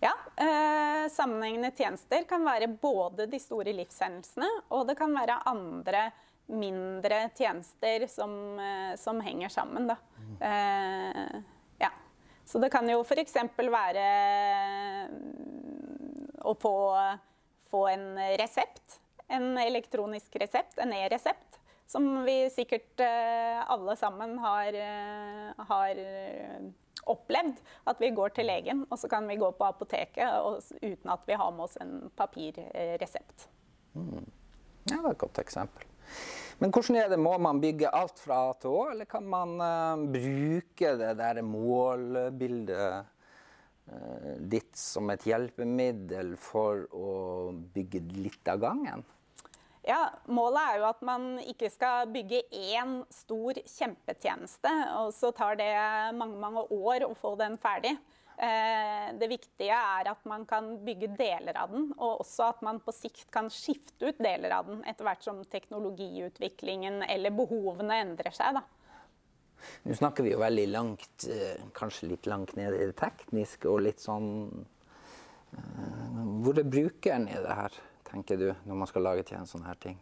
Ja, 0.00 0.12
eh, 0.36 1.08
Sammenhengende 1.10 1.70
tjenester 1.74 2.22
kan 2.28 2.44
være 2.46 2.68
både 2.68 3.26
de 3.26 3.40
store 3.42 3.72
livshendelsene, 3.74 4.48
og 4.70 4.86
det 4.86 4.94
kan 4.98 5.14
være 5.14 5.40
andre 5.50 6.08
mindre 6.48 7.28
tjenester 7.36 8.06
som, 8.06 8.58
eh, 8.60 8.96
som 8.96 9.20
henger 9.20 9.48
sammen. 9.48 9.88
Da. 9.90 9.96
Eh, 10.40 11.40
ja. 11.78 11.90
Så 12.44 12.58
det 12.62 12.70
kan 12.70 12.88
jo 12.88 13.02
f.eks. 13.02 13.34
være 13.58 14.06
mm, 15.10 16.38
å 16.46 16.54
få, 16.54 16.76
få, 17.70 17.86
en 17.88 18.08
resept. 18.40 19.00
En 19.28 19.58
elektronisk 19.60 20.38
resept, 20.40 20.78
en 20.78 20.94
e-resept. 20.94 21.58
Som 21.88 22.22
vi 22.24 22.44
sikkert 22.52 23.00
eh, 23.00 23.60
alle 23.66 23.96
sammen 23.96 24.38
har, 24.38 24.72
eh, 24.76 25.66
har 25.68 26.00
opplevd 27.10 27.60
at 27.90 28.00
vi 28.02 28.12
går 28.16 28.34
til 28.36 28.48
legen, 28.48 28.84
og 28.88 29.00
så 29.00 29.10
kan 29.10 29.28
vi 29.28 29.38
gå 29.40 29.50
på 29.56 29.68
apoteket 29.68 30.72
uten 30.82 31.12
at 31.12 31.28
vi 31.28 31.38
har 31.38 31.52
med 31.54 31.66
oss 31.68 31.78
en 31.82 31.94
papirresept. 32.16 33.48
Mm. 33.94 34.26
Ja, 34.88 34.96
det 34.96 35.04
var 35.04 35.14
et 35.16 35.22
godt 35.24 35.40
eksempel. 35.42 35.84
Men 36.58 36.72
hvordan 36.74 36.96
er 36.98 37.12
det, 37.12 37.20
må 37.22 37.36
man 37.42 37.60
bygge 37.62 37.90
alt 37.94 38.18
fra 38.18 38.40
A 38.48 38.54
til 38.58 38.72
Å, 38.72 38.80
eller 38.94 39.06
kan 39.10 39.26
man 39.30 39.54
uh, 39.60 40.08
bruke 40.10 40.94
det 40.98 41.12
der 41.20 41.42
målbildet 41.46 43.04
uh, 43.92 44.32
ditt 44.40 44.72
som 44.78 45.12
et 45.14 45.26
hjelpemiddel 45.28 46.34
for 46.40 46.88
å 46.96 47.12
bygge 47.74 48.02
litt 48.16 48.50
av 48.50 48.64
gangen? 48.64 49.04
Ja, 49.88 50.10
Målet 50.28 50.60
er 50.60 50.80
jo 50.82 50.86
at 50.90 51.00
man 51.06 51.38
ikke 51.48 51.70
skal 51.72 52.10
bygge 52.12 52.42
én 52.52 52.98
stor 53.12 53.56
kjempetjeneste, 53.64 54.72
og 55.00 55.14
så 55.16 55.30
tar 55.32 55.56
det 55.56 55.72
mange 56.18 56.36
mange 56.42 56.66
år 56.76 57.06
å 57.06 57.14
få 57.16 57.32
den 57.40 57.56
ferdig. 57.62 57.94
Eh, 58.36 59.06
det 59.18 59.30
viktige 59.32 59.74
er 59.74 60.10
at 60.12 60.20
man 60.28 60.44
kan 60.46 60.68
bygge 60.84 61.08
deler 61.16 61.56
av 61.58 61.72
den, 61.72 61.88
og 61.96 62.20
også 62.26 62.50
at 62.52 62.60
man 62.68 62.82
på 62.84 62.92
sikt 62.94 63.32
kan 63.34 63.48
skifte 63.50 64.12
ut 64.12 64.20
deler 64.20 64.52
av 64.60 64.68
den 64.68 64.84
etter 64.84 65.08
hvert 65.08 65.24
som 65.24 65.40
teknologiutviklingen 65.56 67.00
eller 67.08 67.34
behovene 67.34 68.02
endrer 68.04 68.36
seg. 68.36 68.60
Da. 68.60 68.62
Nå 69.88 69.96
snakker 69.96 70.28
vi 70.28 70.36
jo 70.36 70.44
veldig 70.44 70.68
langt, 70.70 71.26
eh, 71.32 71.56
kanskje 71.72 72.12
litt 72.12 72.28
langt 72.28 72.54
ned 72.60 72.76
i 72.76 72.90
det 72.92 72.98
tekniske 73.00 73.72
og 73.72 73.86
litt 73.88 74.04
sånn 74.04 74.28
eh, 75.56 76.24
Hvor 76.44 76.60
er 76.60 76.68
brukeren 76.76 77.24
i 77.32 77.40
det 77.40 77.62
her? 77.64 77.84
Tenker 78.10 78.40
du, 78.40 78.48
når 78.66 78.82
man 78.82 78.90
skal 78.90 79.04
lage 79.06 79.26
til 79.28 79.38
en 79.38 79.48
sånn 79.48 79.66
her 79.68 79.78
ting? 79.82 79.98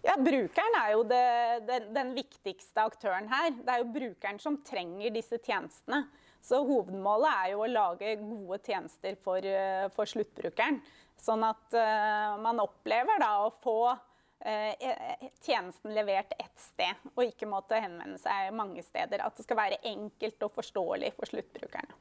Ja, 0.00 0.14
Brukeren 0.16 0.76
er 0.80 0.92
jo 0.94 1.02
det, 1.04 1.24
den, 1.68 1.90
den, 1.92 2.12
viktigste 2.16 2.86
aktøren 2.88 3.28
her. 3.28 3.50
Det 3.52 3.68
er 3.68 3.82
jo 3.82 3.92
brukeren 3.92 4.40
som 4.40 4.56
trenger 4.64 5.12
disse 5.12 5.36
tjenestene. 5.44 6.06
Så 6.40 6.62
hovedmålet 6.64 7.28
er 7.34 7.50
jo 7.52 7.64
å 7.66 7.68
lage 7.68 8.14
gode 8.22 8.62
tjenester 8.64 9.18
for, 9.20 9.44
eh, 9.44 9.90
for 9.92 10.08
sluttbrukeren. 10.08 10.80
Sånn 11.20 11.44
at 11.44 11.76
uh, 11.76 12.38
man 12.40 12.62
opplever 12.62 13.20
da 13.20 13.28
å 13.44 13.50
få 13.60 13.90
uh, 13.92 15.26
tjenesten 15.44 15.92
levert 15.92 16.32
ett 16.38 16.62
sted, 16.64 17.02
og 17.12 17.26
ikke 17.26 17.48
måtte 17.50 17.76
henvende 17.76 18.16
seg 18.22 18.54
mange 18.56 18.80
steder. 18.86 19.20
At 19.26 19.36
det 19.36 19.44
skal 19.44 19.60
være 19.60 19.82
enkelt 19.90 20.48
og 20.48 20.54
forståelig 20.56 21.12
for 21.18 21.28
sluttbrukerne. 21.28 21.98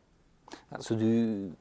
Ja, 0.71 0.79
så 0.79 0.95
du 0.95 1.51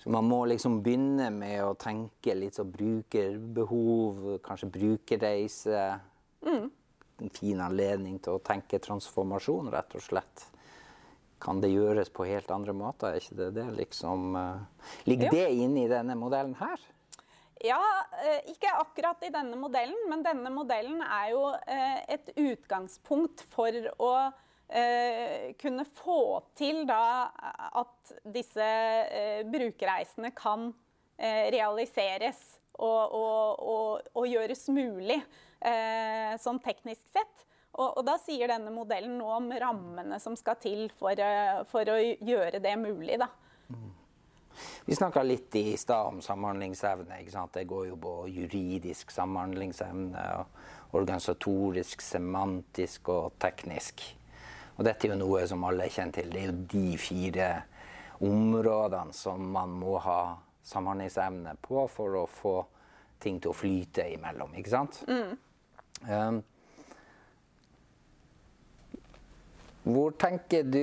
så 0.00 0.10
man 0.10 0.24
må 0.24 0.44
liksom 0.48 0.78
begynne 0.84 1.28
med 1.34 1.60
å 1.60 1.74
tenke 1.76 2.32
litt 2.36 2.56
sånn 2.56 2.70
brukerbehov, 2.72 4.38
kanskje 4.44 4.70
brukerreise. 4.72 5.82
Mm. 6.46 6.70
En 7.20 7.34
fin 7.36 7.60
anledning 7.60 8.16
til 8.24 8.38
å 8.38 8.44
tenke 8.44 8.80
transformasjon, 8.80 9.68
rett 9.74 9.98
og 9.98 10.04
slett. 10.06 10.46
Kan 11.40 11.60
det 11.60 11.72
gjøres 11.72 12.08
på 12.12 12.24
helt 12.28 12.48
andre 12.52 12.72
måter? 12.76 13.12
Er 13.12 13.20
ikke 13.20 13.36
det 13.42 13.50
det 13.58 13.66
liksom 13.76 14.32
uh, 14.36 14.88
Ligger 15.08 15.28
jo. 15.28 15.36
det 15.36 15.46
inne 15.66 15.84
i 15.84 15.92
denne 15.92 16.16
modellen 16.16 16.56
her? 16.60 16.80
Ja, 17.60 17.80
uh, 18.16 18.40
ikke 18.48 18.72
akkurat 18.80 19.24
i 19.24 19.32
denne 19.32 19.56
modellen, 19.60 20.00
men 20.08 20.24
denne 20.24 20.52
modellen 20.52 21.00
er 21.04 21.32
jo 21.34 21.44
uh, 21.52 21.98
et 22.08 22.32
utgangspunkt 22.40 23.44
for 23.52 23.76
å 24.00 24.14
eh, 24.24 24.46
kunne 25.58 25.84
få 25.98 26.20
til 26.54 26.84
da 26.86 27.26
at 27.80 28.12
disse 28.22 28.62
eh, 28.62 29.42
brukerreisene 29.50 30.30
kan 30.36 30.68
eh, 31.18 31.50
realiseres 31.50 32.42
og, 32.80 33.12
og, 33.12 33.60
og, 33.60 34.10
og, 34.14 34.26
gjøres 34.28 34.68
mulig 34.72 35.18
eh, 35.18 36.34
sånn 36.40 36.60
teknisk 36.64 37.02
sett. 37.12 37.46
Og, 37.80 38.00
da 38.04 38.16
sier 38.20 38.50
denne 38.50 38.72
modellen 38.74 39.14
noe 39.20 39.36
om 39.38 39.48
rammene 39.52 40.18
som 40.20 40.34
skal 40.38 40.58
til 40.60 40.88
for, 40.98 41.14
eh, 41.14 41.62
for 41.70 41.86
å 41.88 41.98
gjøre 42.00 42.62
det 42.62 42.74
mulig. 42.80 43.18
da. 43.20 43.28
Mm. 43.70 43.90
Vi 44.84 44.96
snakka 44.96 45.22
litt 45.22 45.54
i 45.56 45.76
stad 45.78 46.08
om 46.10 46.18
samhandlingsevne. 46.24 47.20
Det 47.54 47.64
går 47.70 47.86
jo 47.92 47.96
på 48.00 48.14
juridisk 48.28 49.12
samhandlingsevne, 49.14 50.24
og 50.40 50.96
organisatorisk, 50.98 52.02
semantisk 52.02 53.08
og 53.14 53.38
teknisk. 53.38 54.02
Og 54.80 54.86
dette 54.86 55.04
er 55.04 55.12
jo 55.12 55.20
noe 55.20 55.42
som 55.44 55.64
alle 55.68 55.84
er 55.84 55.92
kjent 55.92 56.14
til. 56.16 56.30
Det 56.32 56.40
er 56.40 56.46
jo 56.48 56.60
de 56.72 56.86
fire 56.96 57.48
områdene 58.24 59.12
som 59.12 59.42
man 59.52 59.74
må 59.76 59.98
ha 60.00 60.20
samhandlingsevne 60.64 61.52
på 61.60 61.82
for 61.92 62.16
å 62.22 62.22
få 62.24 62.54
ting 63.20 63.36
til 63.44 63.52
å 63.52 63.56
flyte 63.56 64.06
imellom, 64.14 64.54
ikke 64.56 64.72
sant? 64.72 65.02
Mm. 65.04 65.34
Um, 66.08 66.38
hvor 69.84 70.16
tenker 70.16 70.64
du 70.64 70.80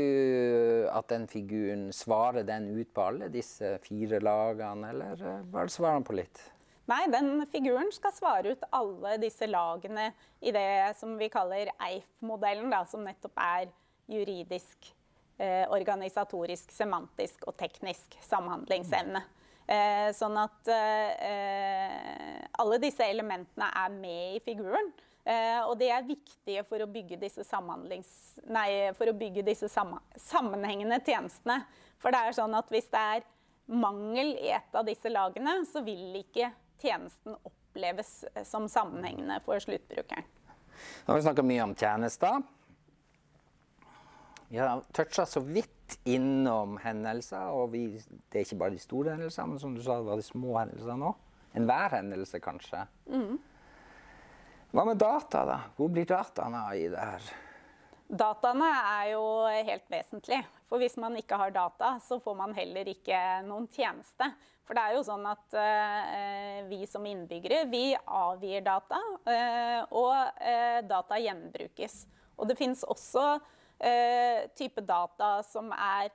at 0.93 1.09
den 1.09 1.25
figuren 1.29 1.87
svarer 1.93 2.45
den 2.45 2.69
ut 2.77 2.93
på 2.93 3.07
alle 3.09 3.31
disse 3.33 3.79
fire 3.81 4.21
lagene, 4.21 4.93
eller 4.93 5.25
bare 5.49 5.73
svarer 5.73 5.97
han 5.97 6.05
på 6.05 6.19
litt? 6.19 6.43
Nei, 6.87 7.01
den 7.11 7.41
figuren 7.51 7.89
skal 7.91 8.13
svare 8.15 8.53
ut 8.53 8.69
alle 8.77 9.17
disse 9.25 9.49
lagene 9.49 10.11
i 10.39 10.53
det 10.55 10.93
som 11.01 11.17
vi 11.19 11.33
kaller 11.33 11.73
EIF-modellen, 11.73 12.71
som 12.87 13.03
nettopp 13.03 13.41
er 13.41 13.73
juridisk, 14.07 14.93
eh, 15.37 15.65
organisatorisk, 15.69 16.71
semantisk 16.71 17.47
og 17.47 17.57
teknisk 17.59 18.17
samhandlingsevne. 18.25 19.23
Eh, 19.67 20.09
sånn 20.15 20.37
at 20.39 20.69
eh, 20.71 22.39
alle 22.57 22.79
disse 22.79 23.03
elementene 23.03 23.67
er 23.67 23.91
med 23.91 24.37
i 24.39 24.43
figuren. 24.45 24.93
Og 25.67 25.73
det 25.75 25.89
er 25.91 26.05
viktige 26.07 26.61
for 26.63 26.79
å 26.79 26.85
bygge 26.87 27.17
disse, 27.19 27.43
nei, 28.47 28.69
å 28.95 29.15
bygge 29.19 29.41
disse 29.43 29.67
sammenhengende 29.67 31.01
tjenestene. 31.03 31.57
For 31.99 32.15
det 32.15 32.21
er 32.23 32.37
sånn 32.37 32.55
at 32.55 32.71
hvis 32.71 32.87
det 32.93 33.01
er 33.17 33.25
mangel 33.67 34.37
i 34.39 34.53
et 34.55 34.71
av 34.71 34.87
disse 34.87 35.11
lagene, 35.11 35.57
så 35.67 35.83
vil 35.83 36.15
ikke 36.21 36.47
tjenesten 36.79 37.35
oppleves 37.43 38.21
som 38.47 38.69
sammenhengende 38.71 39.41
for 39.43 39.59
sluttbrukeren. 39.59 40.23
Nå 41.03 41.11
har 41.11 41.19
vi 41.19 41.27
snakka 41.27 41.43
mye 41.43 41.67
om 41.67 41.75
tjenester. 41.75 42.39
Vi 44.47 44.57
har 44.57 44.81
toucha 44.95 45.25
så 45.25 45.41
vidt 45.43 45.97
innom 46.07 46.77
hendelser. 46.83 47.51
Og 47.51 47.71
vi, 47.73 47.83
det 48.31 48.39
er 48.41 48.47
ikke 48.47 48.61
bare 48.61 48.75
de 48.75 48.81
store 48.81 49.15
hendelsene, 49.15 49.53
men 49.53 49.61
som 49.61 49.75
du 49.75 49.81
sa, 49.83 49.99
det 49.99 50.07
var 50.07 50.21
de 50.21 50.27
små 50.27 50.55
hendelsene 50.61 51.11
òg. 51.11 51.23
Enhver 51.57 51.97
hendelse, 51.97 52.39
kanskje. 52.43 52.83
Mm. 53.09 53.37
Hva 54.75 54.83
med 54.85 54.99
data, 55.01 55.43
da? 55.47 55.57
Hvor 55.77 55.89
blir 55.91 56.07
dataene 56.07 56.63
av 56.67 56.77
i 56.77 56.87
det 56.91 57.01
her? 57.01 57.29
Dataene 58.07 58.67
er 58.67 59.07
jo 59.15 59.23
helt 59.47 59.87
vesentlig. 59.91 60.39
For 60.67 60.79
hvis 60.79 60.97
man 60.99 61.15
ikke 61.19 61.39
har 61.39 61.51
data, 61.55 61.95
så 62.03 62.19
får 62.23 62.35
man 62.39 62.55
heller 62.55 62.87
ikke 62.91 63.19
noen 63.47 63.67
tjeneste. 63.71 64.29
For 64.67 64.75
det 64.75 64.83
er 64.83 64.97
jo 64.97 65.03
sånn 65.07 65.23
at 65.27 65.55
uh, 65.55 66.63
vi 66.67 66.81
som 66.87 67.05
innbyggere, 67.07 67.63
vi 67.71 67.95
avgir 67.95 68.63
data, 68.65 68.99
uh, 69.27 69.81
og 69.95 70.11
uh, 70.43 70.79
data 70.87 71.19
gjenbrukes. 71.23 72.01
Og 72.35 72.51
det 72.51 72.57
finnes 72.59 72.83
også 72.83 73.37
type 74.57 74.81
data 74.81 75.43
som 75.45 75.67
er 75.71 76.07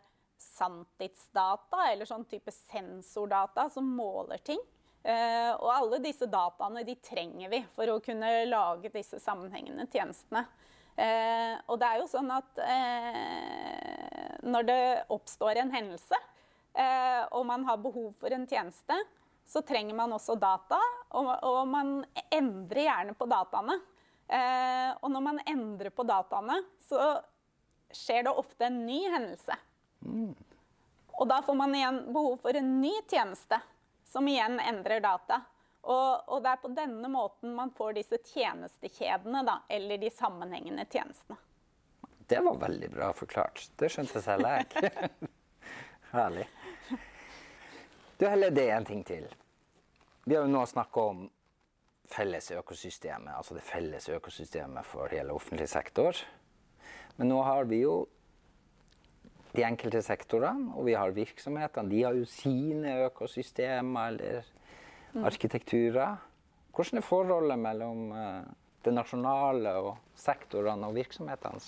sanntidsdata, 0.43 1.85
eller 1.93 2.09
sånn 2.09 2.25
type 2.27 2.51
sensordata 2.51 3.69
som 3.71 3.87
måler 3.87 4.43
ting. 4.43 4.59
og 5.07 5.69
alle 5.71 6.01
disse 6.03 6.27
dataene 6.27 6.83
de 6.87 6.97
trenger 6.99 7.49
vi 7.51 7.61
for 7.77 7.91
å 7.91 8.01
kunne 8.03 8.33
lage 8.51 8.91
disse 8.91 9.21
sammenhengende 9.23 9.87
tjenestene. 9.91 10.43
Eh, 10.97 11.55
og 11.73 11.79
det 11.81 11.89
er 11.89 12.01
jo 12.03 12.09
sånn 12.11 12.29
at 12.35 12.61
eh, 12.67 14.37
når 14.45 14.69
det 14.69 14.83
oppstår 15.15 15.63
en 15.63 15.73
hendelse, 15.73 16.19
eh, 16.77 17.23
og 17.33 17.47
man 17.49 17.65
har 17.69 17.81
behov 17.81 18.13
for 18.21 18.35
en 18.35 18.47
tjeneste, 18.49 18.99
så 19.49 19.63
trenger 19.67 19.97
man 19.97 20.13
også 20.15 20.37
data, 20.41 20.79
og, 21.19 21.33
og 21.49 21.63
man 21.69 22.01
endrer 22.33 22.87
gjerne 22.87 23.17
på 23.19 23.29
dataene. 23.31 23.79
Eh, 24.33 24.91
og 25.01 25.11
når 25.13 25.25
man 25.25 25.41
endrer 25.49 25.93
på 25.93 26.07
dataene, 26.09 26.61
så 26.87 27.17
skjer 27.97 28.27
det 28.27 28.35
ofte 28.43 28.67
en 28.67 28.83
ny 28.87 29.01
hendelse. 29.11 29.57
Mm. 30.07 30.35
Og 31.21 31.29
da 31.29 31.43
får 31.43 31.55
man 31.55 31.75
igjen 31.75 32.01
behov 32.13 32.37
for 32.43 32.57
en 32.57 32.81
ny 32.81 32.93
tjeneste, 33.11 33.61
som 34.09 34.29
igjen 34.29 34.61
endrer 34.61 35.01
data. 35.05 35.43
Og, 35.83 36.29
og, 36.29 36.43
det 36.45 36.51
er 36.53 36.61
på 36.63 36.71
denne 36.77 37.09
måten 37.11 37.55
man 37.57 37.73
får 37.75 37.97
disse 37.99 38.19
tjenestekjedene, 38.33 39.43
da, 39.47 39.61
eller 39.69 39.99
de 39.99 40.11
sammenhengende 40.15 40.87
tjenestene. 40.91 41.39
Det 42.31 42.41
var 42.41 42.59
veldig 42.61 42.91
bra 42.93 43.11
forklart. 43.13 43.65
Det 43.77 43.91
skjønte 43.93 44.23
selv 44.23 44.47
jeg. 44.47 44.91
Herlig. 46.13 46.47
Du, 48.17 48.29
heller 48.29 48.55
det 48.55 48.69
en 48.71 48.87
ting 48.87 49.03
til. 49.05 49.27
Vi 50.25 50.37
har 50.37 50.47
jo 50.47 50.53
nå 50.53 50.63
snakka 50.71 51.07
om 51.11 51.25
felles 52.13 52.51
økosystemet, 52.55 53.33
altså 53.35 53.57
det 53.57 53.65
felles 53.67 54.07
økosystemet 54.13 54.87
for 54.87 55.11
hele 55.11 55.35
offentlig 55.35 55.67
sektor. 55.69 56.17
Men 57.19 57.29
nå 57.29 57.43
har 57.45 57.65
vi 57.71 57.83
jo 57.85 58.07
de 59.53 59.65
enkelte 59.69 60.01
sektorene, 60.03 60.73
og 60.77 60.87
vi 60.89 60.95
har 60.97 61.13
virksomhetene. 61.13 61.91
De 61.93 62.03
har 62.07 62.17
jo 62.17 62.25
sine 62.25 62.99
økosystemer 63.11 64.15
eller 64.17 64.45
Mm. 65.13 65.27
arkitekturer. 65.29 66.17
Hvordan 66.73 66.97
er 66.97 67.05
forholdet 67.05 67.59
mellom 67.59 68.13
eh, 68.17 68.45
det 68.85 68.95
nasjonale 68.95 69.75
og 69.77 69.99
sektorene 70.17 70.87
og 70.89 70.95
virksomhetene? 70.97 71.61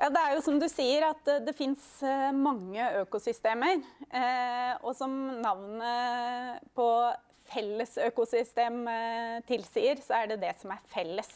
Ja, 0.00 0.08
det 0.10 0.18
er 0.24 0.34
jo 0.34 0.40
som 0.42 0.58
du 0.58 0.66
sier 0.68 1.06
at 1.06 1.22
det, 1.24 1.36
det 1.46 1.54
fins 1.56 2.02
eh, 2.02 2.32
mange 2.34 2.82
økosystemer. 3.04 3.78
Eh, 4.10 4.74
og 4.82 4.96
som 4.98 5.14
navnet 5.40 6.66
på 6.74 6.88
felles 7.46 7.94
økosystem 8.08 8.82
eh, 8.90 9.38
tilsier, 9.46 10.02
så 10.02 10.18
er 10.24 10.26
det 10.34 10.40
det 10.42 10.56
som 10.58 10.74
er 10.74 10.82
felles. 10.90 11.30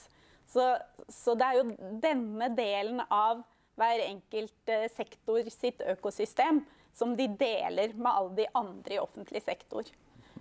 Så, 0.51 0.79
så, 1.09 1.35
det 1.39 1.47
er 1.47 1.59
jo 1.61 1.97
denne 2.03 2.51
delen 2.59 3.03
av 3.07 3.45
hver 3.79 4.03
enkelt 4.03 4.73
eh, 4.73 4.89
sektor 4.93 5.47
sitt 5.53 5.83
økosystem 5.87 6.65
som 6.97 7.15
de 7.17 7.29
deler 7.39 7.95
med 7.95 8.11
alle 8.11 8.35
de 8.41 8.47
andre 8.59 8.97
i 8.97 9.01
offentlig 9.01 9.45
sektor. 9.45 9.87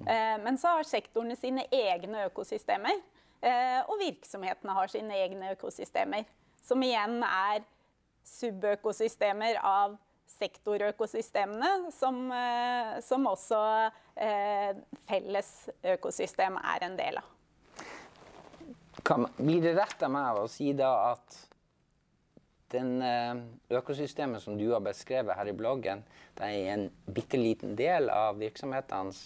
Eh, 0.02 0.36
men 0.42 0.58
så 0.58 0.80
har 0.80 0.90
sektorene 0.90 1.38
sine 1.38 1.68
egne 1.72 2.26
økosystemer. 2.32 3.00
Eh, 3.40 3.80
og 3.86 4.02
virksomhetene 4.02 4.76
har 4.76 4.92
sine 4.92 5.22
egne 5.22 5.54
økosystemer. 5.54 6.26
Som 6.66 6.84
igjen 6.84 7.22
er 7.24 7.62
subøkosystemer 8.28 9.62
av 9.62 9.96
sektorøkosystemene, 10.30 11.90
som, 11.92 12.30
som 13.02 13.26
også 13.28 13.58
felles 15.10 15.50
økosystem 15.96 16.60
er 16.62 16.86
en 16.86 17.00
del 17.00 17.18
av. 17.20 17.32
Kan, 19.06 19.28
blir 19.38 19.62
det 19.64 19.76
rett 19.78 20.04
av 20.06 20.12
meg 20.14 20.40
å 20.40 20.48
si 20.52 20.74
da 20.78 20.90
at 21.12 21.38
den 22.70 23.02
økosystemet 23.74 24.44
som 24.44 24.58
du 24.60 24.68
har 24.70 24.84
beskrevet 24.86 25.38
her 25.40 25.50
i 25.50 25.56
bloggen, 25.58 26.04
det 26.38 26.50
er 26.54 26.74
en 26.76 26.84
bitte 27.10 27.40
liten 27.40 27.74
del 27.80 28.12
av 28.14 28.38
virksomhetenes 28.38 29.24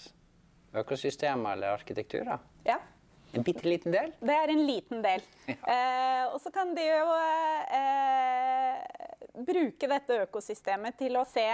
økosystemer 0.80 1.58
eller 1.58 1.76
arkitekturer? 1.76 2.40
Ja. 2.64 2.80
En 3.34 3.44
bitte 3.44 3.66
liten 3.66 3.94
del? 3.94 4.12
Det 4.22 4.34
er 4.34 4.52
en 4.54 4.66
liten 4.68 5.04
del. 5.04 5.24
Ja. 5.50 5.56
Eh, 5.74 6.34
og 6.34 6.40
så 6.42 6.50
kan 6.56 6.72
de 6.76 6.86
jo 6.86 7.16
eh, 7.76 8.78
bruke 9.44 9.90
dette 9.92 10.22
økosystemet 10.24 10.96
til 11.02 11.18
å 11.20 11.26
se 11.28 11.46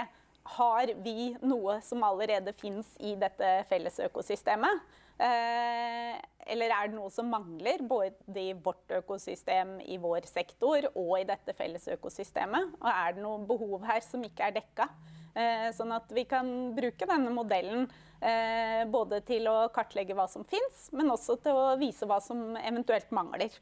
har 0.56 0.92
vi 1.04 1.32
noe 1.42 1.80
som 1.84 2.04
allerede 2.06 2.54
fins 2.56 2.92
i 3.00 3.16
dette 3.18 3.50
felles 3.68 3.98
økosystemet. 4.06 4.84
Eh, 5.20 6.16
eller 6.50 6.72
er 6.72 6.88
det 6.88 6.96
noe 6.96 7.10
som 7.12 7.28
mangler, 7.30 7.82
både 7.86 8.40
i 8.40 8.52
vårt 8.56 8.90
økosystem, 9.00 9.76
i 9.84 9.98
vår 10.00 10.26
sektor 10.28 10.88
og 10.94 11.12
i 11.20 11.26
dette 11.28 11.54
felles 11.58 11.86
økosystemet? 11.92 12.76
Og 12.80 12.88
er 12.90 13.16
det 13.16 13.24
noe 13.24 13.42
behov 13.46 13.84
her 13.86 14.00
som 14.04 14.24
ikke 14.26 14.48
er 14.48 14.56
dekka? 14.56 14.88
Eh, 15.36 15.68
sånn 15.76 15.92
at 15.94 16.10
vi 16.10 16.24
kan 16.26 16.48
bruke 16.74 17.06
denne 17.06 17.30
modellen 17.30 17.84
eh, 18.18 18.82
både 18.90 19.20
til 19.28 19.46
å 19.46 19.68
kartlegge 19.74 20.16
hva 20.18 20.26
som 20.30 20.46
fins, 20.48 20.88
men 20.96 21.12
også 21.12 21.38
til 21.44 21.54
å 21.54 21.76
vise 21.78 22.08
hva 22.08 22.18
som 22.24 22.56
eventuelt 22.58 23.12
mangler. 23.14 23.54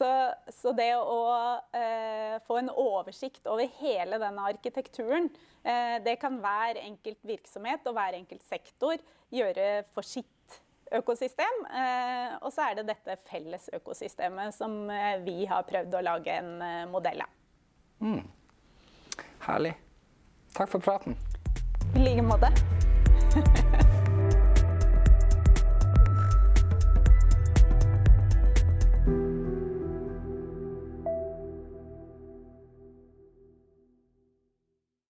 Eh, 0.00 0.32
så, 0.52 0.52
så, 0.52 0.72
det 0.76 0.92
å 0.96 1.20
få 2.46 2.58
en 2.60 2.70
oversikt 2.70 3.46
over 3.48 3.68
hele 3.80 4.18
denne 4.20 4.48
arkitekturen, 4.50 5.30
det 6.06 6.14
kan 6.22 6.36
hver 6.38 6.78
enkelt 6.78 7.18
virksomhet 7.26 7.86
og 7.88 7.96
hver 7.96 8.14
enkelt 8.14 8.44
sektor 8.46 9.00
gjøre 9.34 9.82
for 9.96 10.06
sitt 10.06 10.60
økosystem. 10.94 11.64
og 12.38 12.52
så 12.54 12.68
er 12.68 12.76
det 12.78 12.84
dette 12.92 13.16
felles 13.26 13.66
økosystemet 13.74 14.54
som 14.54 14.86
vi 15.24 15.48
har 15.50 15.66
prøvd 15.66 15.98
å 15.98 16.04
lage 16.06 16.38
en 16.38 16.52
modell 16.92 17.24
av. 17.24 17.34
Mm. 18.04 18.22
Herlig. 19.48 19.74
Takk 20.54 20.70
for 20.76 20.86
praten. 20.86 21.18
I 21.96 22.06
like 22.06 22.22
måte. 22.22 22.54